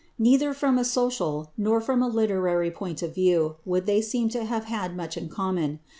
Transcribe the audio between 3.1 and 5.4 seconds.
view would they seem to have had much in